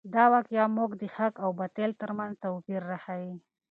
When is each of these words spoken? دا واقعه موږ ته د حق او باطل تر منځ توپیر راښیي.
دا 0.13 0.23
واقعه 0.33 0.65
موږ 0.77 0.91
ته 0.93 0.97
د 1.01 1.03
حق 1.15 1.33
او 1.43 1.49
باطل 1.59 1.91
تر 2.01 2.09
منځ 2.17 2.33
توپیر 2.43 2.81
راښیي. 2.91 3.31